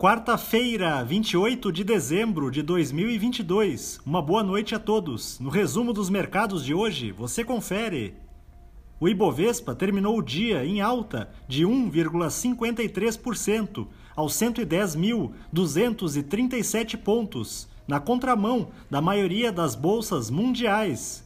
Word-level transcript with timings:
Quarta-feira, 0.00 1.04
28 1.04 1.70
de 1.70 1.84
dezembro 1.84 2.50
de 2.50 2.62
2022. 2.62 4.00
Uma 4.06 4.22
boa 4.22 4.42
noite 4.42 4.74
a 4.74 4.78
todos. 4.78 5.38
No 5.38 5.50
resumo 5.50 5.92
dos 5.92 6.08
mercados 6.08 6.64
de 6.64 6.72
hoje, 6.72 7.12
você 7.12 7.44
confere. 7.44 8.14
O 8.98 9.06
Ibovespa 9.06 9.74
terminou 9.74 10.16
o 10.16 10.22
dia 10.22 10.64
em 10.64 10.80
alta 10.80 11.28
de 11.46 11.66
1,53% 11.66 13.86
aos 14.16 14.32
110.237 14.32 16.96
pontos, 16.96 17.68
na 17.86 18.00
contramão 18.00 18.68
da 18.88 19.02
maioria 19.02 19.52
das 19.52 19.74
bolsas 19.74 20.30
mundiais. 20.30 21.22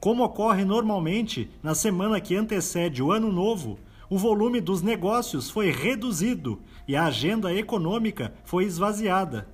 Como 0.00 0.24
ocorre 0.24 0.64
normalmente 0.64 1.50
na 1.62 1.74
semana 1.74 2.18
que 2.22 2.34
antecede 2.34 3.02
o 3.02 3.12
Ano 3.12 3.30
Novo, 3.30 3.78
o 4.14 4.16
volume 4.16 4.60
dos 4.60 4.80
negócios 4.80 5.50
foi 5.50 5.72
reduzido 5.72 6.62
e 6.86 6.94
a 6.94 7.06
agenda 7.06 7.52
econômica 7.52 8.32
foi 8.44 8.62
esvaziada. 8.62 9.48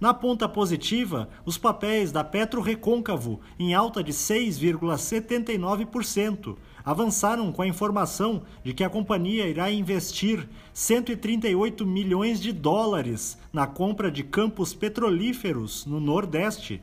Na 0.00 0.14
ponta 0.14 0.48
positiva, 0.48 1.28
os 1.44 1.58
papéis 1.58 2.10
da 2.10 2.24
Petro 2.24 2.62
Recôncavo, 2.62 3.40
em 3.58 3.74
alta 3.74 4.02
de 4.02 4.14
6,79%, 4.14 6.56
avançaram 6.82 7.52
com 7.52 7.60
a 7.60 7.66
informação 7.66 8.44
de 8.64 8.72
que 8.72 8.82
a 8.82 8.88
companhia 8.88 9.46
irá 9.46 9.70
investir 9.70 10.48
138 10.72 11.84
milhões 11.84 12.40
de 12.40 12.50
dólares 12.50 13.36
na 13.52 13.66
compra 13.66 14.10
de 14.10 14.24
campos 14.24 14.72
petrolíferos 14.72 15.84
no 15.84 16.00
Nordeste. 16.00 16.80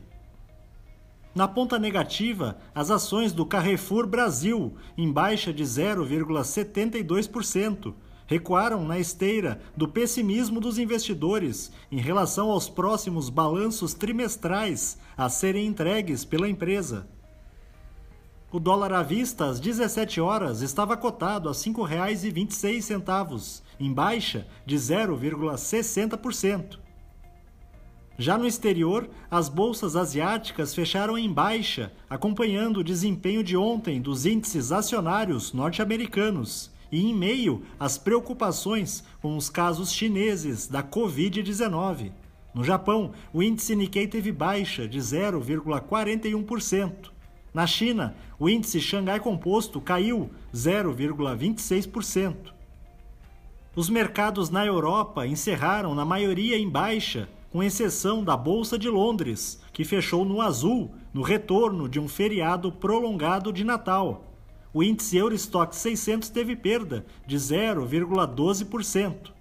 Na 1.33 1.47
ponta 1.47 1.79
negativa, 1.79 2.57
as 2.75 2.91
ações 2.91 3.31
do 3.31 3.45
Carrefour 3.45 4.05
Brasil, 4.05 4.75
em 4.97 5.09
baixa 5.09 5.53
de 5.53 5.63
0,72%, 5.63 7.93
recuaram 8.27 8.83
na 8.83 8.99
esteira 8.99 9.61
do 9.75 9.87
pessimismo 9.87 10.59
dos 10.59 10.77
investidores 10.77 11.71
em 11.89 12.01
relação 12.01 12.51
aos 12.51 12.67
próximos 12.67 13.29
balanços 13.29 13.93
trimestrais 13.93 14.97
a 15.17 15.29
serem 15.29 15.67
entregues 15.67 16.25
pela 16.25 16.49
empresa. 16.49 17.07
O 18.51 18.59
dólar 18.59 18.91
à 18.91 19.01
vista 19.01 19.45
às 19.45 19.57
17 19.61 20.19
horas 20.19 20.61
estava 20.61 20.97
cotado 20.97 21.47
a 21.47 21.53
R$ 21.53 21.57
5,26, 21.57 23.61
em 23.79 23.93
baixa 23.93 24.45
de 24.65 24.75
0,60%. 24.75 26.90
Já 28.21 28.37
no 28.37 28.45
exterior, 28.45 29.09
as 29.31 29.49
bolsas 29.49 29.95
asiáticas 29.95 30.75
fecharam 30.75 31.17
em 31.17 31.27
baixa, 31.27 31.91
acompanhando 32.07 32.77
o 32.77 32.83
desempenho 32.83 33.43
de 33.43 33.57
ontem 33.57 33.99
dos 33.99 34.27
índices 34.27 34.71
acionários 34.71 35.53
norte-americanos 35.53 36.69
e 36.91 37.03
em 37.03 37.15
meio 37.15 37.63
às 37.79 37.97
preocupações 37.97 39.03
com 39.23 39.35
os 39.35 39.49
casos 39.49 39.91
chineses 39.91 40.67
da 40.67 40.83
Covid-19. 40.83 42.11
No 42.53 42.63
Japão, 42.63 43.11
o 43.33 43.41
índice 43.41 43.75
Nikkei 43.75 44.05
teve 44.05 44.31
baixa 44.31 44.87
de 44.87 44.99
0,41%. 44.99 47.09
Na 47.51 47.65
China, 47.65 48.15
o 48.37 48.47
índice 48.47 48.79
Xangai 48.79 49.19
Composto 49.19 49.81
caiu 49.81 50.29
0,26%. 50.53 52.35
Os 53.75 53.89
mercados 53.89 54.51
na 54.51 54.63
Europa 54.63 55.25
encerraram, 55.25 55.95
na 55.95 56.05
maioria, 56.05 56.55
em 56.55 56.69
baixa 56.69 57.27
com 57.51 57.61
exceção 57.61 58.23
da 58.23 58.37
Bolsa 58.37 58.79
de 58.79 58.89
Londres, 58.89 59.61
que 59.73 59.83
fechou 59.83 60.23
no 60.23 60.41
azul 60.41 60.91
no 61.13 61.21
retorno 61.21 61.89
de 61.89 61.99
um 61.99 62.07
feriado 62.07 62.71
prolongado 62.71 63.51
de 63.51 63.65
Natal. 63.65 64.33
O 64.73 64.81
índice 64.81 65.17
Eurostock 65.17 65.75
600 65.75 66.29
teve 66.29 66.55
perda 66.55 67.05
de 67.27 67.35
0,12%. 67.35 69.31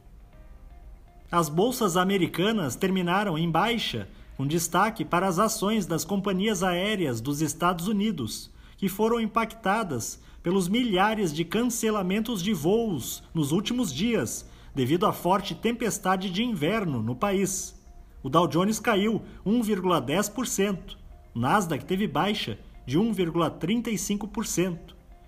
As 1.31 1.48
bolsas 1.48 1.97
americanas 1.97 2.75
terminaram 2.75 3.38
em 3.38 3.48
baixa, 3.48 4.09
com 4.37 4.44
destaque 4.44 5.04
para 5.04 5.28
as 5.28 5.38
ações 5.38 5.87
das 5.87 6.04
companhias 6.04 6.65
aéreas 6.65 7.21
dos 7.21 7.41
Estados 7.41 7.87
Unidos, 7.87 8.50
que 8.77 8.88
foram 8.88 9.21
impactadas 9.21 10.21
pelos 10.42 10.66
milhares 10.66 11.32
de 11.32 11.44
cancelamentos 11.44 12.42
de 12.42 12.53
voos 12.53 13.22
nos 13.32 13.53
últimos 13.53 13.94
dias, 13.94 14.48
devido 14.75 15.06
à 15.06 15.12
forte 15.12 15.54
tempestade 15.54 16.28
de 16.28 16.42
inverno 16.42 17.00
no 17.00 17.15
país. 17.15 17.79
O 18.22 18.28
Dow 18.28 18.47
Jones 18.47 18.78
caiu 18.78 19.22
1,10%, 19.47 20.97
o 21.34 21.38
Nasdaq 21.38 21.84
teve 21.84 22.06
baixa 22.06 22.58
de 22.86 22.98
1,35% 22.98 24.78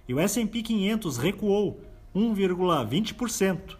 e 0.08 0.14
o 0.14 0.20
S&P 0.20 0.62
500 0.62 1.16
recuou 1.16 1.80
1,20%. 2.14 3.76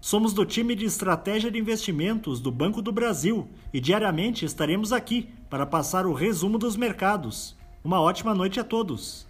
Somos 0.00 0.32
do 0.34 0.44
time 0.44 0.74
de 0.74 0.84
estratégia 0.84 1.50
de 1.50 1.58
investimentos 1.58 2.40
do 2.40 2.50
Banco 2.50 2.82
do 2.82 2.92
Brasil 2.92 3.48
e 3.72 3.80
diariamente 3.80 4.44
estaremos 4.44 4.92
aqui 4.92 5.28
para 5.48 5.64
passar 5.64 6.04
o 6.04 6.12
resumo 6.12 6.58
dos 6.58 6.76
mercados. 6.76 7.56
Uma 7.82 8.00
ótima 8.00 8.34
noite 8.34 8.60
a 8.60 8.64
todos. 8.64 9.26